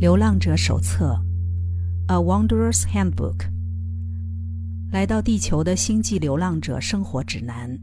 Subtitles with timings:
[0.00, 1.22] 流浪者手册，
[2.10, 3.36] 《A Wanderer's Handbook》。
[4.90, 7.78] 来到地球的星际流浪者生活指南，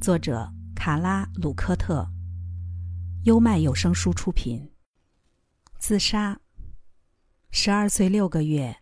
[0.00, 2.08] 作者卡拉·鲁科特。
[3.24, 4.70] 优麦有声书出品。
[5.80, 6.38] 自杀。
[7.50, 8.76] 十二岁六个月，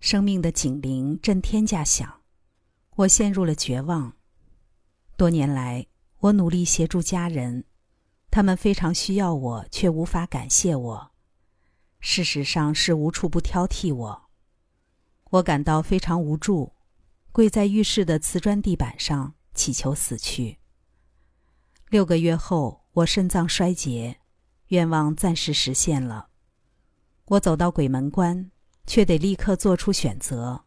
[0.00, 2.22] 生命的警铃震天价响，
[2.94, 4.14] 我陷入了绝望。
[5.18, 5.86] 多年来，
[6.20, 7.64] 我努力协助家人，
[8.30, 11.10] 他们非常需要我，却无法感谢我。
[12.00, 14.28] 事实上是无处不挑剔我，
[15.30, 16.72] 我感到非常无助，
[17.32, 20.58] 跪在浴室的瓷砖地板上祈求死去。
[21.88, 24.18] 六个月后，我肾脏衰竭，
[24.68, 26.28] 愿望暂时实现了。
[27.26, 28.50] 我走到鬼门关，
[28.86, 30.64] 却得立刻做出选择，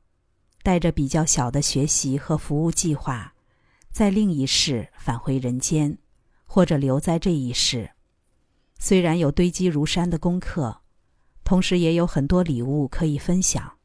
[0.61, 3.33] 带着比较小的学习和服务计划，
[3.91, 5.97] 在另一世返回人间，
[6.45, 7.91] 或者留在这一世。
[8.77, 10.78] 虽然有堆积如山的功课。
[11.49, 13.79] 同时也有很多礼物可以分享。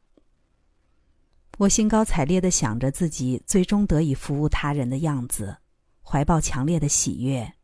[1.57, 5.57] 我兴高采烈的想着自己最终得以服务他人的样子，
[6.03, 7.55] 怀抱强烈的喜悦，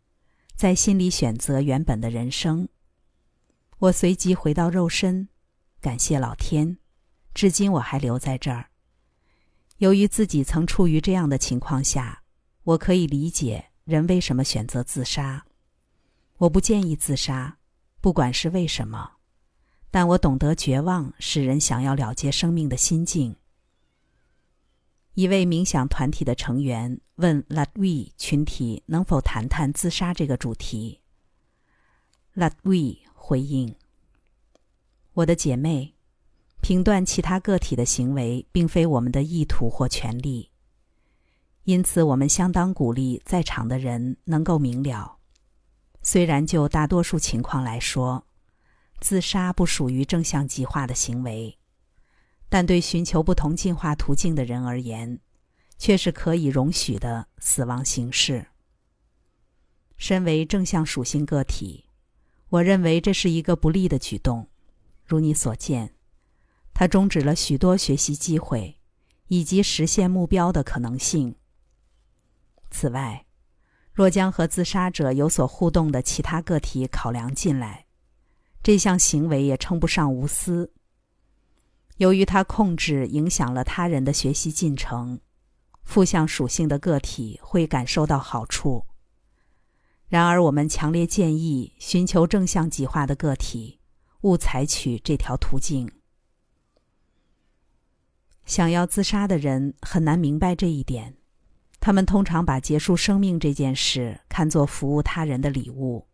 [0.56, 2.68] 在心里选择原本的人生。
[3.78, 5.30] 我随即回到肉身，
[5.80, 6.80] 感谢老天，
[7.36, 8.72] 至今我还留在这儿。
[9.78, 12.24] 由于自己曾处于这样的情况下，
[12.64, 15.46] 我可以理解人为什么选择自杀。
[16.38, 17.60] 我不建议自杀，
[18.02, 19.18] 不管是为什么。
[19.94, 23.36] 但我懂得绝望使人想要了结生命的心境。
[25.16, 31.02] 一位冥想团体的成员问 Latvi 群体能否谈谈自杀这个主题。
[32.34, 33.76] Latvi 回应
[35.12, 35.94] ：“我的姐妹，
[36.62, 40.50] 评断其他个体的行为并非我们的意图或权利，
[41.66, 45.18] 因此我们相当鼓励在场的人能够明了。
[46.02, 48.26] 虽然就大多数情况来说。”
[49.02, 51.58] 自杀不属于正向极化的行为，
[52.48, 55.20] 但对寻求不同进化途径的人而言，
[55.78, 58.46] 却是可以容许的死亡形式。
[59.98, 61.86] 身为正向属性个体，
[62.50, 64.48] 我认为这是一个不利的举动。
[65.04, 65.96] 如你所见，
[66.74, 68.80] 它终止了许多学习机会
[69.28, 71.36] 以及实现目标的可能性。
[72.70, 73.26] 此外，
[73.92, 77.88] 若将和自杀者有所互动的其他个体考量进来，
[78.64, 80.72] 这项行为也称不上无私。
[81.98, 85.20] 由于他控制、影响了他人的学习进程，
[85.84, 88.86] 负向属性的个体会感受到好处。
[90.08, 93.80] 然而，我们强烈建议寻求正向极化的个体
[94.22, 95.90] 勿采取这条途径。
[98.46, 101.16] 想要自杀的人很难明白这一点，
[101.80, 106.08] 他们通常把结束生命这件事看作服务他人的礼物。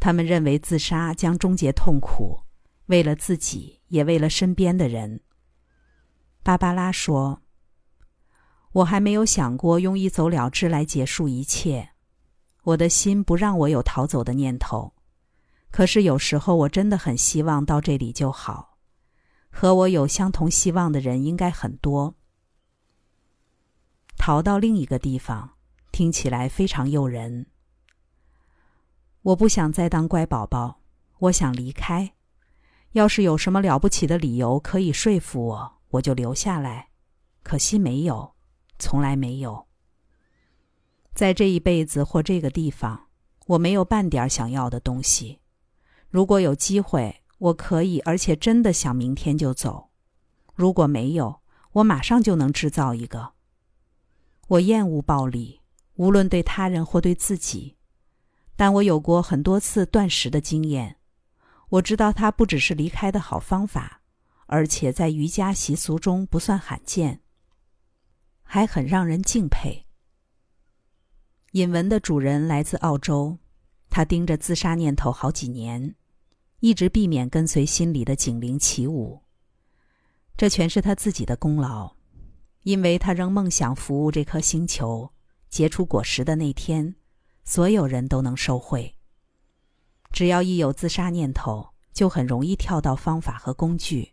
[0.00, 2.40] 他们认为自杀将终结痛苦，
[2.86, 5.20] 为了自己，也为了身边的人。
[6.42, 7.42] 芭芭拉说
[8.72, 11.90] ：“我还没有想过用一走了之来结束一切，
[12.62, 14.94] 我的心不让我有逃走的念头。
[15.70, 18.78] 可是有时候我真的很希望到这里就好。
[19.50, 22.14] 和我有相同希望的人应该很多。
[24.16, 25.56] 逃到另一个地方，
[25.90, 27.46] 听起来非常诱人。”
[29.28, 30.80] 我不想再当乖宝宝，
[31.18, 32.14] 我想离开。
[32.92, 36.88] 要是有什么了不起的理由可以说服我，我就留下来。
[37.42, 38.34] 可惜没有，
[38.78, 39.66] 从来没有。
[41.12, 43.08] 在这一辈子或这个地方，
[43.48, 45.40] 我没有半点想要的东西。
[46.08, 49.90] 如果有机会，我可以，而且真的想明天就走。
[50.54, 53.32] 如果没有，我马上就能制造一个。
[54.46, 55.60] 我厌恶暴力，
[55.96, 57.76] 无论对他人或对自己。
[58.58, 60.96] 但我有过很多次断食的经验，
[61.68, 64.02] 我知道它不只是离开的好方法，
[64.46, 67.20] 而且在瑜伽习俗中不算罕见，
[68.42, 69.86] 还很让人敬佩。
[71.52, 73.38] 引文的主人来自澳洲，
[73.88, 75.94] 他盯着自杀念头好几年，
[76.58, 79.22] 一直避免跟随心里的警铃起舞。
[80.36, 81.94] 这全是他自己的功劳，
[82.64, 85.12] 因为他仍梦想服务这颗星球，
[85.48, 86.96] 结出果实的那天。
[87.48, 88.94] 所有人都能受惠。
[90.12, 94.12] 只要一有自杀念头，就很容易跳到方法和工具，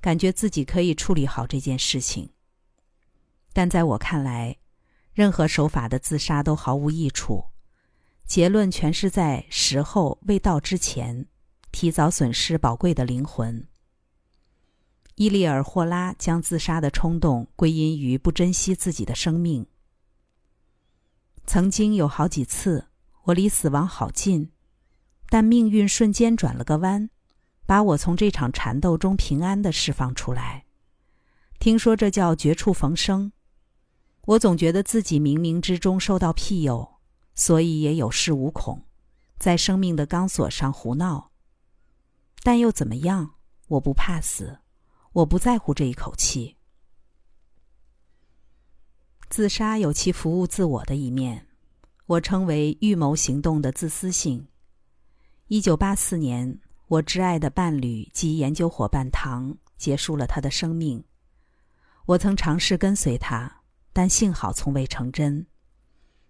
[0.00, 2.28] 感觉自己可以处理好这件事情。
[3.52, 4.56] 但在我看来，
[5.12, 7.44] 任何手法的自杀都毫无益处。
[8.24, 11.28] 结论全是在时候未到之前，
[11.70, 13.64] 提早损失宝贵的灵魂。
[15.14, 19.64] 伊利尔·霍拉将自杀的冲动归因于不珍惜自己的生命。
[21.46, 22.88] 曾经有好几次，
[23.24, 24.50] 我离死亡好近，
[25.28, 27.08] 但命运瞬间转了个弯，
[27.64, 30.64] 把我从这场缠斗中平安的释放出来。
[31.60, 33.32] 听说这叫绝处逢生。
[34.22, 36.98] 我总觉得自己冥冥之中受到庇佑，
[37.36, 38.84] 所以也有恃无恐，
[39.38, 41.30] 在生命的钢索上胡闹。
[42.42, 43.36] 但又怎么样？
[43.68, 44.58] 我不怕死，
[45.12, 46.55] 我不在乎这一口气。
[49.28, 51.46] 自杀有其服务自我的一面，
[52.06, 54.46] 我称为预谋行动的自私性。
[55.48, 61.02] 一九八四年，我挚爱的伴侣及研究伙伴唐结束了他的生命。
[62.06, 63.62] 我曾尝试跟随他，
[63.92, 65.44] 但幸好从未成真，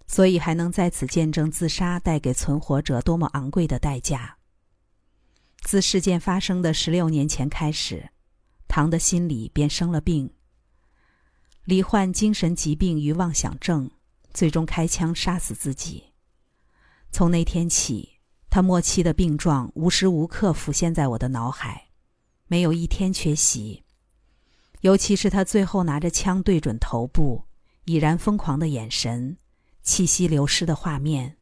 [0.06, 4.38] 所以还能在此见证自杀带给存活者多么昂贵的代价。
[5.60, 8.08] 自事件发生的十六年前开始，
[8.66, 10.30] 唐的心里便生了病。
[11.66, 13.90] 罹患精神疾病与妄想症，
[14.32, 16.04] 最终开枪杀死自己。
[17.10, 18.08] 从那天起，
[18.48, 21.88] 他末期的病状无时无刻浮现在我的脑海，
[22.46, 23.82] 没有一天缺席。
[24.82, 27.42] 尤其是他最后拿着枪对准头部，
[27.84, 29.36] 已然疯狂的眼神，
[29.82, 31.36] 气息流失的画面，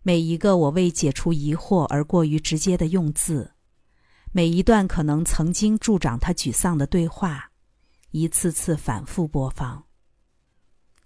[0.00, 3.52] 每一个我为解除疑惑而过于直接的用字，
[4.32, 7.50] 每一段可能曾经助长他沮丧的对话。
[8.18, 9.84] 一次次反复播放。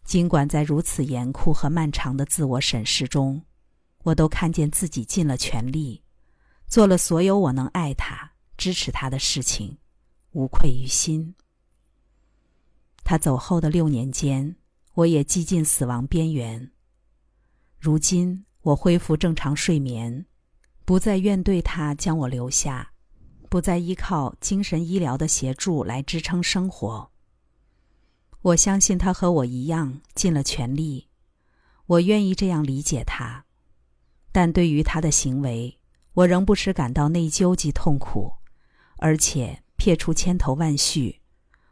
[0.05, 3.43] 尽管在如此严酷和漫长的自我审视中，
[4.05, 6.05] 我都看见自己尽了全力，
[6.69, 9.77] 做了所有我能爱他、支持他的事情，
[10.31, 11.35] 无愧于心。
[13.03, 14.55] 他走后的六年间，
[14.95, 16.71] 我也几近死亡边缘。
[17.81, 20.27] 如今我恢复正常睡眠，
[20.85, 22.90] 不再怨对他将我留下。
[23.51, 27.11] 不再依靠精神医疗的协助来支撑生活。
[28.43, 31.09] 我相信他和我一样尽了全力，
[31.87, 33.45] 我愿意这样理解他，
[34.31, 35.77] 但对于他的行为，
[36.15, 38.35] 我仍不时感到内疚及痛苦，
[38.99, 41.21] 而且撇除千头万绪，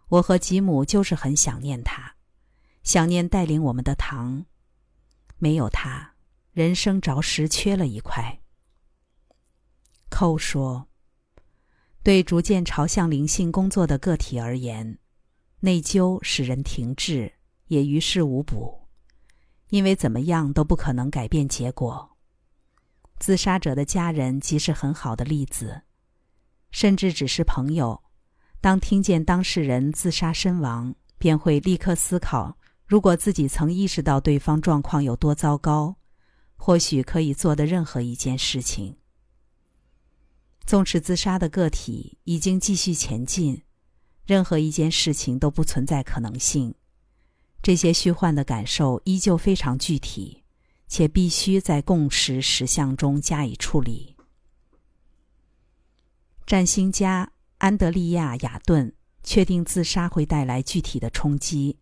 [0.09, 2.17] 我和吉姆就是很想念他，
[2.83, 4.45] 想念带领我们的糖，
[5.39, 6.15] 没有他，
[6.51, 8.41] 人生着实缺了一块。
[10.11, 10.89] 寇说。
[12.09, 14.99] 对逐渐朝向灵性工作的个体而言，
[15.61, 17.31] 内疚使人停滞，
[17.67, 18.89] 也于事无补，
[19.69, 22.17] 因为怎么样都不可能改变结果。
[23.19, 25.83] 自杀者的家人即是很好的例子，
[26.71, 28.03] 甚至只是朋友，
[28.63, 32.57] 当听见当事人自杀身亡，便会立刻思考：
[32.87, 35.95] 如果自己曾意识到对方状况有多糟糕，
[36.57, 38.97] 或许可以做的任何一件事情。
[40.69, 43.63] 纵使自杀的个体已经继续前进，
[44.27, 46.75] 任何一件事情都不存在可能性。
[47.63, 50.45] 这些虚幻的感受依旧非常具体，
[50.87, 54.15] 且必须在共识实相中加以处理。
[56.45, 58.93] 占星家安德利亚·亚顿
[59.23, 61.79] 确定自杀会带来具体的冲击，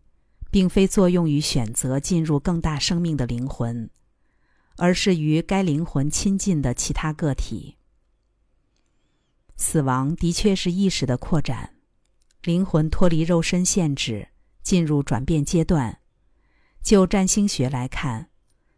[0.49, 3.89] 并非作用于选择进入更大生命的灵魂，
[4.77, 7.73] 而是与该灵魂亲近的其他个体。
[9.57, 11.73] 死亡的确是意识的扩展，
[12.43, 14.29] 灵魂脱离肉身限制，
[14.61, 15.99] 进入转变阶段。
[16.83, 18.29] 就占星学来看，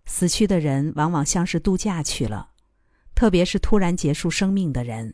[0.05, 2.51] 死去的人往往像是度假去了，
[3.13, 5.13] 特别是突然结束生命的人。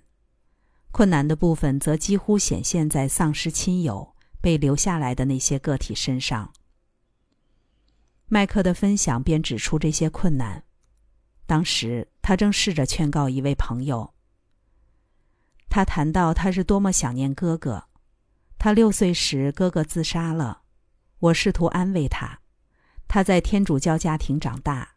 [0.91, 6.53] 困难的部分则几乎显现在丧失亲友、被留下来的那些个体身上。
[8.27, 10.63] 麦克的分享便指出这些困难。
[11.45, 14.14] 当时他正试着劝告一位朋友。
[15.75, 17.83] 他谈到他是多么想念哥哥，
[18.57, 20.61] 他六岁时哥哥自杀了。
[21.19, 22.39] 我试图安慰他，
[23.09, 24.91] 他在天主教家庭长大，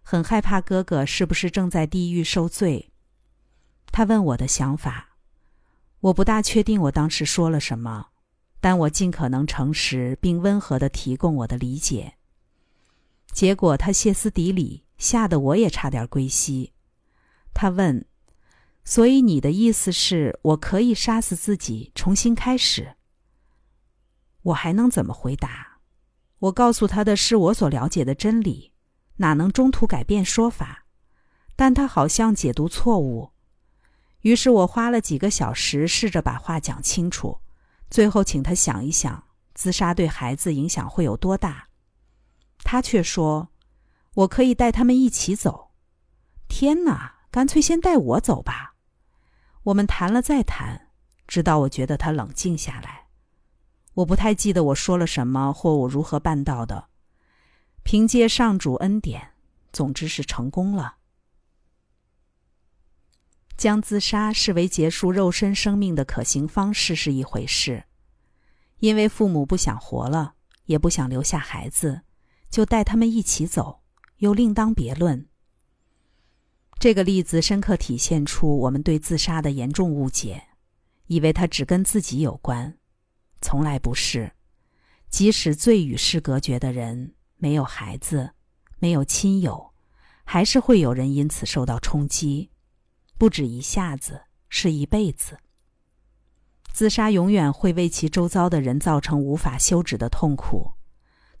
[0.00, 2.94] 很害怕哥哥是不是正在地狱受罪。
[3.88, 5.18] 他问我的想法，
[6.00, 8.06] 我不大确定我当时说了什么，
[8.58, 12.14] 但我尽可能诚实并温和的提供我的理解。
[13.32, 16.72] 结果他歇斯底里，吓得我也差点归西。
[17.52, 18.02] 他问。
[18.84, 22.96] 所以你的意思是我可以杀死自己，重新开始？
[24.42, 25.78] 我还能怎么回答？
[26.40, 28.72] 我告诉他的是我所了解的真理，
[29.16, 30.86] 哪能中途改变说法？
[31.54, 33.30] 但他好像解读错误。
[34.22, 37.38] 于是我花了几个小时试着把话讲清楚，
[37.88, 39.24] 最后请他想一想，
[39.54, 41.68] 自杀对孩子影响会有多大？
[42.64, 43.50] 他却说
[44.14, 45.70] ：“我可以带他们一起走。”
[46.48, 47.20] 天哪！
[47.30, 48.71] 干脆先带我走吧。
[49.64, 50.88] 我们谈了再谈，
[51.28, 53.06] 直到我觉得他冷静下来。
[53.94, 56.88] 我不太记得我说了什么或我如何办到的。
[57.84, 59.32] 凭借上主恩典，
[59.72, 60.96] 总之是成功了。
[63.56, 67.84] 将自杀视为结束肉身生命的可行方式是一回事，
[68.78, 72.02] 因为父母不想活了，也不想留下孩子，
[72.50, 73.82] 就带他们一起走，
[74.16, 75.28] 又另当别论。
[76.82, 80.42] 这个例子深刻体现出我们对自杀的严重误解，
[81.06, 82.76] 以为它只跟自己有关，
[83.40, 84.32] 从来不是。
[85.08, 88.32] 即使最与世隔绝的人，没有孩子，
[88.80, 89.72] 没有亲友，
[90.24, 92.50] 还是会有人因此受到冲击。
[93.16, 95.38] 不止一下子，是一辈子。
[96.72, 100.72] 自杀永远会为其周遭的人造成无法休止的痛苦。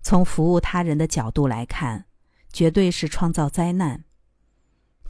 [0.02, 2.06] 从服务他人的角度来看，
[2.52, 4.04] 绝对是创造灾难。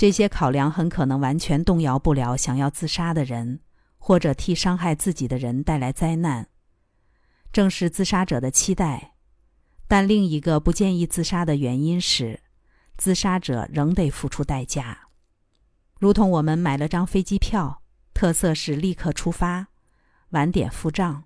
[0.02, 3.60] 这些考量很可能完全动摇不了想要自杀的人，
[3.98, 6.48] 或者替伤害自己的人带来灾难。
[7.52, 9.14] 正是自杀者的期待，
[9.86, 12.40] 但另一个不建议自杀的原因是，
[12.96, 15.06] 自杀者仍得付出代价。
[16.00, 19.68] 如同我们买了张飞机票，特色是立刻出发，
[20.30, 21.22] 晚点付账。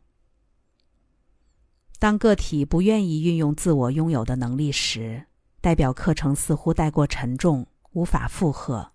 [1.98, 5.24] 当个体不愿意运用自我拥有的能力时，
[5.62, 7.66] 代表课程似乎太过沉重，
[7.96, 8.92] 无法负荷。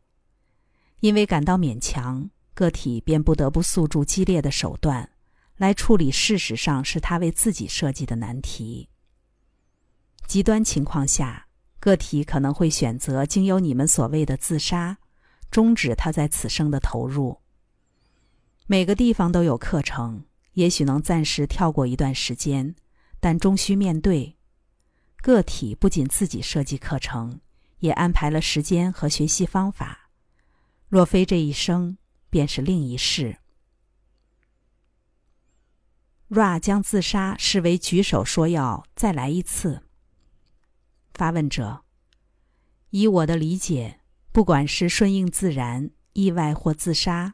[1.00, 5.10] 因为感到勉强，个体便不得不诉诸激烈的手段，
[5.58, 8.90] 来处理事实上是他为自己设计的难题。
[10.28, 11.48] 极端情况下，
[11.80, 15.00] 个体可能会选择经由你们所谓的自杀。
[15.50, 17.42] 终止他在此生的投入。
[18.68, 22.74] 每个地方都有课程，也许能暂时跳过一段时间，
[23.20, 24.38] 但终须面对。
[25.22, 27.42] 个体不仅自己设计课程，
[27.82, 30.10] 也安排了时间和学习方法。
[30.88, 31.98] 若非这一生，
[32.32, 33.38] 便是另一世。
[36.30, 39.84] Ra 将自杀视为举手说要再来一次。
[41.14, 41.84] 发问者：
[42.90, 43.98] 以我的理解。
[44.34, 47.34] 不管是顺应自然、意外或自杀，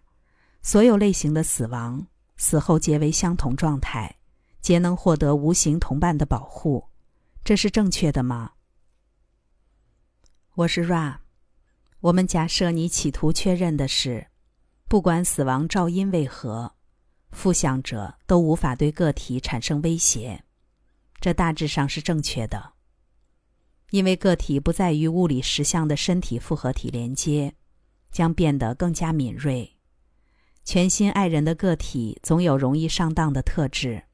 [0.63, 4.17] 所有类型的死亡死后皆为相同状态，
[4.61, 6.87] 皆能获得无形同伴的保护，
[7.43, 8.53] 这是正确的吗？
[10.57, 11.17] 我是 Ra，
[11.99, 14.25] 我们假设你企图确认的是，
[14.87, 16.73] 不管死亡肇因为何，
[17.29, 20.43] 负向者都无法对个体产生威胁，
[21.21, 22.73] 这大致上是正确的。
[23.91, 27.53] 因为个体不再与物理实相的身体复合体连接，
[28.11, 29.77] 将变得更加敏锐。
[30.63, 34.05] 全新爱人的个体总有容易上当的特质，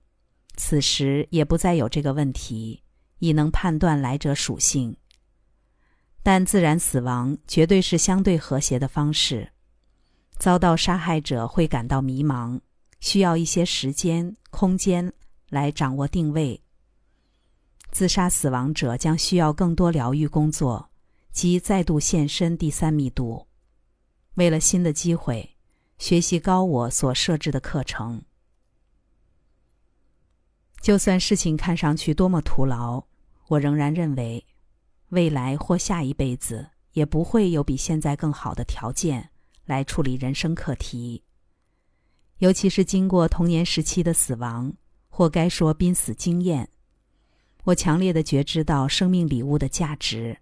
[0.58, 2.84] 此时也不再有这个问题，
[3.20, 4.98] 已能判断来者属性。
[6.24, 9.52] 但自然死亡绝对是相对和谐的方式。
[10.40, 12.60] 遭到杀害者会感到迷茫，
[13.00, 15.14] 需要一些时间、空间
[15.50, 16.60] 来掌握定位。
[17.92, 20.90] 自杀死亡者将需要更多疗愈工作，
[21.32, 23.46] 及再度现身第三密度。
[24.36, 25.56] 为了新的机会，
[26.00, 28.24] 学习高我所设置的课程。
[30.82, 33.04] 就算事情看上去多么徒劳，
[33.48, 34.44] 我仍然认为，
[35.14, 39.30] 未来或下一辈子也不会有比现在更好的条件
[39.66, 41.24] 来处理人生课题。
[42.40, 44.74] 尤其是经过童年时期的死亡，
[45.08, 46.68] 或该说濒死经验。
[47.66, 50.38] 我强烈的觉知到生命礼物的价值。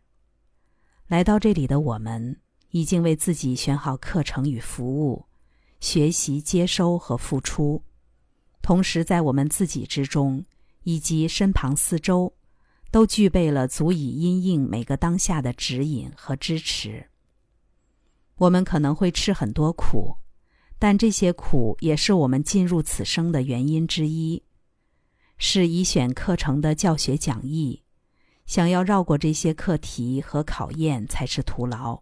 [1.08, 5.26] 来到这里的我们，已经为自己选好课程与服务，
[5.82, 7.84] 学习、接收和付出，
[8.62, 10.44] 同时在我们自己之中
[10.84, 12.34] 以及身旁四周，
[12.92, 17.08] 都具备了足以因应每个当下的指引和支持。
[18.36, 20.18] 我们可能会吃很多苦，
[20.78, 24.44] 但这些苦也是我们进入此生的原因之一。
[25.38, 27.82] 是已选课程的教学讲义，
[28.46, 32.02] 想要绕过这些课题和考验才是徒劳。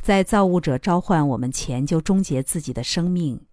[0.00, 3.46] 在造物者召唤我们前就终结自己的生命，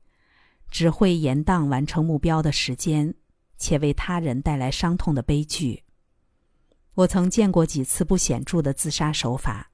[0.70, 3.16] 只会延宕完成目标的时间，
[3.58, 5.84] 且为他人带来伤痛的悲剧。
[6.96, 9.72] 我曾见过几次不显著的自杀手法，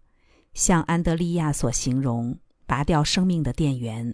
[0.54, 4.14] 像安德利亚所形容，拔掉生命的电源。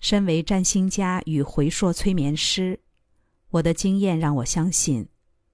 [0.00, 2.80] 身为占星家与回溯催眠师，
[3.50, 5.08] 我的经验让我相信，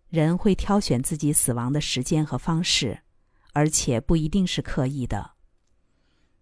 [0.08, 3.02] 人会挑选自己死亡的时间和方式，
[3.52, 5.32] 而且不一定是刻意的。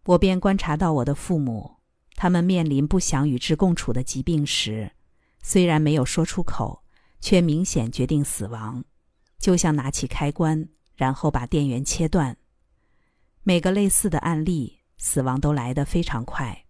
[0.04, 1.78] 我便观察到我的父母，
[2.14, 4.92] 他们面临不想与之共处的疾病时，
[5.42, 6.84] 虽然没有说出口，
[7.20, 8.84] 却明显决定死亡，
[9.38, 12.36] 就像拿起开关，然后把电源切断。
[13.42, 16.64] 每个类似的案例，死亡都来得非常快。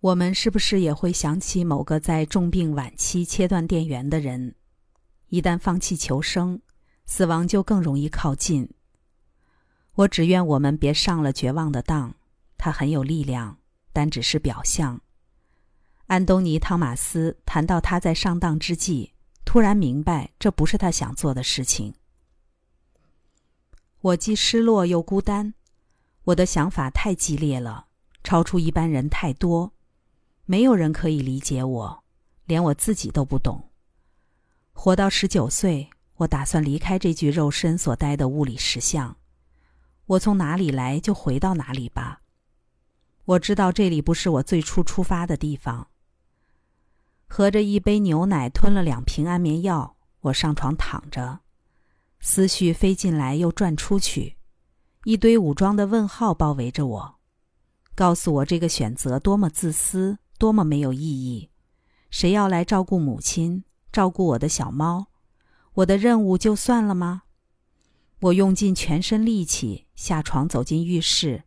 [0.00, 4.54] 我们是不是也会想起某个在重病晚期切断电源的人？
[5.28, 6.60] 一旦放弃求生，
[7.04, 8.68] 死亡就更容易靠近。
[9.94, 12.14] 我只愿我们别上了绝望的当。
[12.56, 13.58] 他很有力量，
[13.92, 15.00] 但只是表象。
[16.10, 19.12] 安东尼·汤马斯谈到他在上当之际，
[19.44, 21.94] 突然明白这不是他想做的事情。
[24.00, 25.54] 我既失落又孤单，
[26.24, 27.86] 我的想法太激烈了，
[28.24, 29.72] 超出一般人太多，
[30.46, 32.02] 没有人可以理解我，
[32.44, 33.70] 连我自己都不懂。
[34.72, 39.16] 活到十九岁，我打算离开这具肉身所待的物理实相。
[40.06, 42.22] 我从哪里来，就回到哪里吧。
[43.26, 45.86] 我知道这里不是我最初出发的地方。
[47.32, 51.38] 喝着一杯牛奶，吞了两瓶安眠药，我上床躺着，
[52.18, 54.36] 思绪飞进来又转出去，
[55.04, 57.14] 一堆武装的问号包围着我，
[57.94, 61.48] 告诉我这个选择多么自私，多么没有意义。
[62.10, 65.06] 谁要来照顾母亲，照顾我的小猫？
[65.74, 67.22] 我的任务就算了吗？
[68.22, 71.44] 我用尽全身力气下床，走进浴室。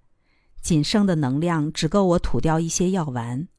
[0.61, 3.49] 仅剩的能量只够我吐掉一些药丸，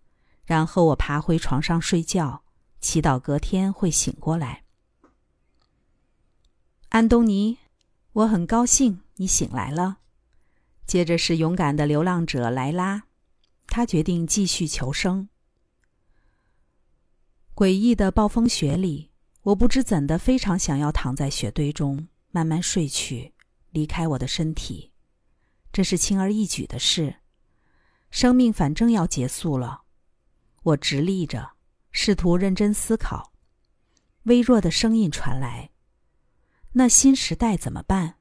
[0.44, 2.44] 然后我爬回床上睡觉，
[2.80, 4.64] 祈祷隔天会醒过来。
[6.90, 7.58] 安东尼，
[8.12, 9.98] 我很高兴你醒来了。
[10.86, 13.04] 接着是勇敢的流浪者莱拉，
[13.66, 15.28] 他决定继续求生。
[17.54, 19.10] 诡异的暴风雪里，
[19.42, 23.32] 我不知怎的非常想要躺在雪堆中慢慢睡去，
[23.70, 24.92] 离开我的身体。
[25.72, 27.16] 这是轻而易举的事，
[28.10, 29.83] 生命反正要结束了。
[30.64, 31.52] 我直立着，
[31.92, 33.32] 试图认真思考。
[34.24, 35.70] 微弱的声音传来
[36.72, 38.16] ：“那新时代怎么办？”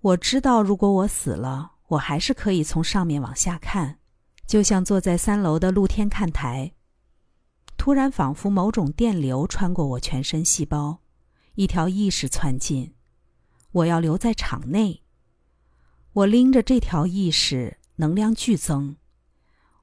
[0.00, 4.00] 我知道，如果我死了，我还是可以从上面往下看，
[4.46, 6.72] 就像坐在三楼的露天看台。
[7.76, 11.00] 突然，仿佛某种电流穿过我全身细胞，
[11.54, 12.94] 一条意识窜进。
[13.72, 15.04] 我要留在场内。
[16.12, 18.96] 我拎着这条意识，能量剧增。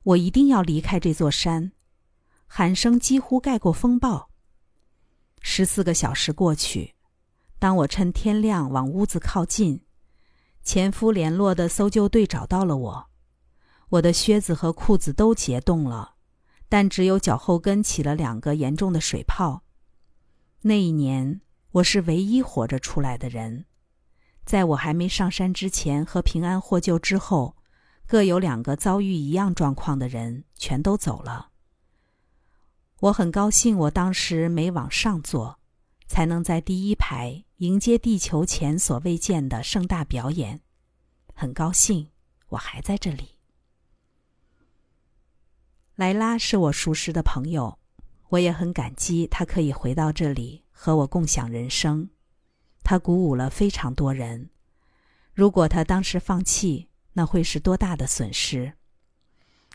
[0.08, 1.74] 我一定要离开这座山。
[2.46, 4.30] 喊声几乎盖过风暴。
[5.42, 6.96] 十四个小时过去，
[7.60, 9.82] 当我趁天亮往屋子靠近，
[10.64, 13.10] 前夫联络的搜救队找到了我。
[13.90, 16.14] 我的靴子和裤子都结冻了，
[16.70, 19.64] 但只有脚后跟起了两个严重的水泡。
[20.62, 21.42] 那一年，
[21.72, 23.66] 我是唯一活着出来的人。
[24.46, 27.57] 在我还没上山之前和平安获救之后，
[28.08, 31.50] 各有两个遭遇一样状况的人全都走了。
[33.02, 35.60] 我很高兴，我当时没往上坐，
[36.08, 40.62] 才能在第一排迎接地球前所未见的盛大表演。
[41.34, 42.10] 很高兴，
[42.48, 43.38] 我还在这里。
[45.96, 47.78] 莱拉是我熟识的朋友，
[48.30, 52.10] 我也很感激她可以回到这里和我共享人生。
[52.84, 54.50] 他鼓舞了非常多人。
[55.34, 56.87] 如果他当时放弃，
[57.18, 58.74] 那会是多大的损失？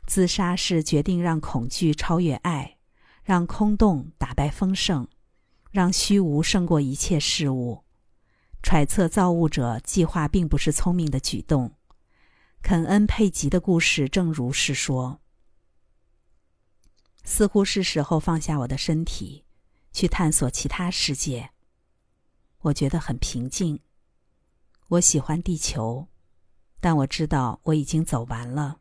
[0.06, 2.78] 自杀是决定让恐惧超越爱，
[3.24, 5.08] 让空洞打败丰盛，
[5.72, 7.82] 让虚无胜过一切事物。
[8.62, 11.74] 揣测造物者计划并不是聪明的举动。
[12.62, 15.20] 肯恩·佩吉的故事正如是说。
[17.24, 19.44] 似乎是时候放下我的身体，
[19.92, 21.50] 去探索其他世界。
[22.60, 23.80] 我觉得很平静。
[24.90, 26.06] 我喜欢地球，
[26.82, 28.80] 但我知道我已经走完了。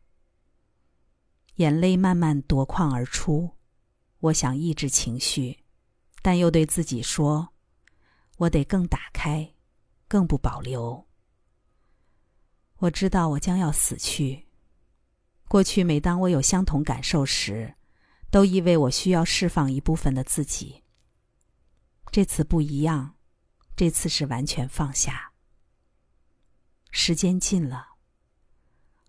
[1.58, 3.52] 眼泪慢慢夺眶而出，
[4.22, 5.60] 我想抑制情绪，
[6.24, 7.54] 但又对自己说
[8.38, 9.54] ：“我得更打开，
[10.08, 11.08] 更不保留。”
[12.78, 14.48] 我知道我将要死去。
[15.48, 17.76] 过去每当我有相同感受时，
[18.32, 20.84] 都意味我需要释放一部分的自己。
[22.12, 23.18] 这次不一样。
[23.76, 25.34] 这次是完全放下。
[26.90, 27.91] 时间近了。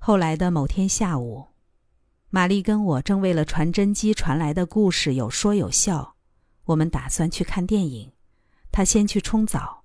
[0.05, 1.47] 后来的某天下午，
[2.29, 6.17] 玛丽跟我正为了传真机传来的故事有说有笑。
[6.65, 8.11] 我们打算去看电影，
[8.73, 9.85] 她先去冲澡，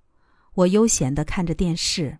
[0.54, 2.18] 我悠闲的看着电视。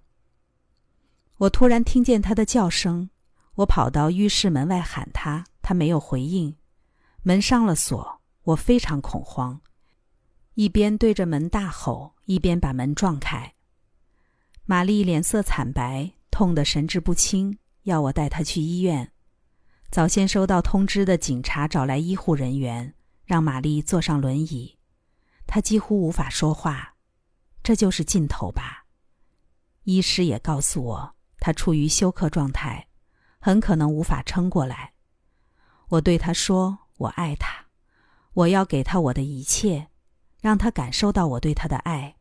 [1.39, 3.11] 我突然听见她的叫声，
[3.57, 6.55] 我跑到浴室门外喊她，她没有回应。
[7.25, 9.61] 门上了锁，我非常恐慌。
[10.55, 13.55] 一边对着门大吼，一边把门撞开。
[14.67, 19.12] 玛丽脸色惨白，痛得神志不清，要我带他去医院。
[19.90, 24.79] 早先收到通知的警察找来医护人员，让玛丽坐上轮椅。
[25.46, 26.94] 她几乎无法说话，
[27.62, 28.85] 这就是尽头吧。
[29.85, 32.88] 医师也告诉我，他处于休克状态，
[33.38, 34.92] 很可能无法撑过来。
[35.88, 37.68] 我对他说：“我爱他，
[38.35, 39.88] 我要给他我的一切。”
[40.40, 42.14] 让他感受到我对他的爱。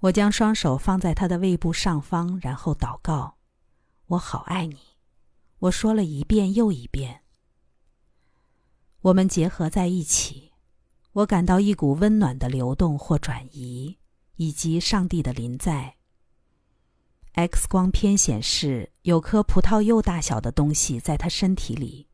[0.00, 3.36] 我将双手放在他的胃部上方，然后祷告
[4.08, 4.78] ：“我好爱你。”
[5.60, 7.22] 我说了一遍又一遍。
[9.00, 10.52] 我们结合在一起，
[11.12, 13.98] 我感到一股温暖的流动或转移，
[14.36, 15.96] 以及上帝的临在。
[17.32, 22.08] X 光片显示有颗葡萄柚大小的东西在他身体里，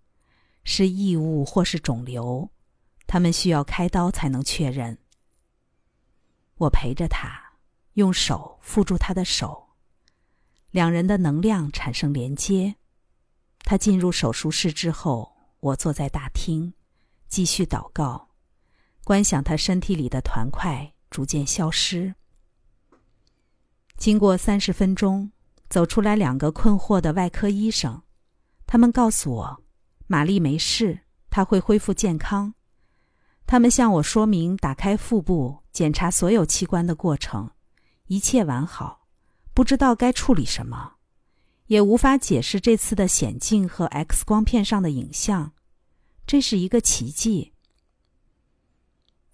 [0.63, 2.51] 是异物或是肿瘤，
[3.07, 4.99] 他们需要开刀才能确认。
[6.57, 7.43] 我陪着他。
[7.95, 9.64] 用手扶住他的手，
[10.75, 12.75] 两人的能量产生连接。
[13.61, 16.75] 他进入手术室之后，我坐在大厅，
[17.29, 18.31] 继续祷告，
[19.05, 22.17] 观想他身体里的团块逐渐消失。
[23.97, 25.31] 经过三十分钟，
[25.71, 28.03] 走出来两个困惑的外科医生，
[28.67, 29.63] 他们告诉我，
[30.09, 32.53] 玛丽没事，她会恢复健康。
[33.47, 37.53] 他们向我说明打开腹部、检查所有器官的过程。
[38.07, 39.04] 一切完好，
[39.55, 40.97] 不知道该处理什么，
[41.69, 45.53] 也无法解释这次的险境和 X 光片上的影像，
[46.27, 47.53] 这是一个奇迹。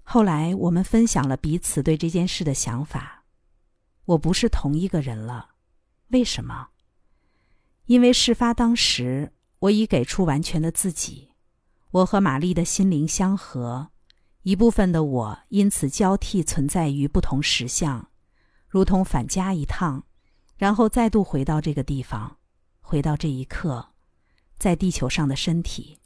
[0.03, 3.25] 后来我们分享了彼此对这件事的想法。
[4.07, 5.51] 我不是同一个人了，
[6.09, 6.69] 为什么？
[7.87, 11.31] 因为事发当时我已给出完全的自己，
[11.93, 13.91] 我和玛丽的心灵相合，
[14.43, 18.11] 一部分的我因此交替存在于不同实相。
[18.69, 20.05] 如同返家一趟，
[20.61, 22.37] 然后再度回到这个地方，
[22.83, 23.95] 回到这一刻，
[24.59, 25.99] 在地球上的身体。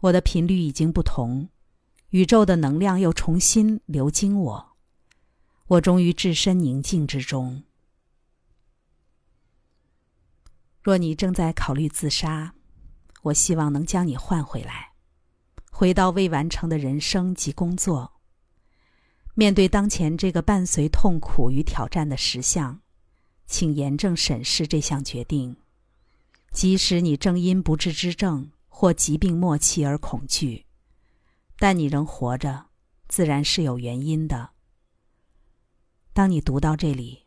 [0.00, 1.48] 我的频率已经不同，
[2.10, 4.76] 宇宙的能量又重新流经我，
[5.68, 7.62] 我终于置身宁静之中。
[10.82, 12.52] 若你正在考虑自杀，
[13.22, 14.92] 我希望能将你换回来，
[15.72, 18.20] 回到未完成的人生及工作。
[19.32, 22.82] 面对当前这个伴随痛苦与挑战的实相，
[23.50, 25.56] 请严正审视这项决定。
[26.52, 30.66] 即使你正因不治之症或疾病末期而恐惧，
[31.58, 32.66] 但你仍活着，
[33.08, 34.50] 自然是有原因的。
[36.12, 37.26] 当你读到这里，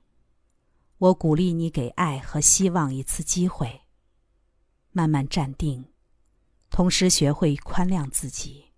[0.98, 3.82] 我鼓励你给爱和希望一次机会，
[4.92, 5.86] 慢慢站定，
[6.70, 8.72] 同时学会宽谅自己，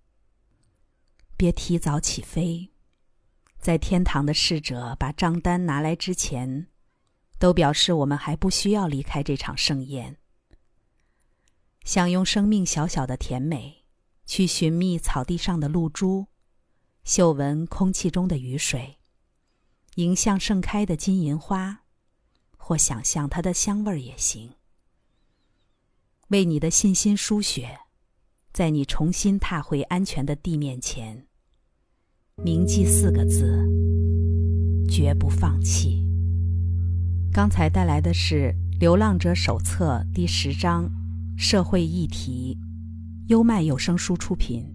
[1.38, 2.72] 别提早起飞。
[3.60, 6.68] 在天堂的侍者把账单拿来之前，
[7.38, 10.18] 都表示我们还不需要离开这场盛宴。
[11.84, 13.84] 享用生命小小的甜美，
[14.26, 16.28] 去寻觅草地上的露珠，
[17.04, 18.98] 嗅闻空气中的雨水，
[19.96, 21.84] 迎向盛开的金银花，
[22.58, 24.54] 或想象它的香味儿也行。
[26.30, 27.82] 为你的信心输血，
[28.52, 31.28] 在你重新踏回安全的地面前。
[32.38, 33.64] 铭记四个字：
[34.90, 36.04] 绝不放弃。
[37.36, 40.90] 刚才带来的是《流浪者手册》第十章：
[41.38, 42.58] 社会议题，
[43.28, 44.75] 优麦有声书出品。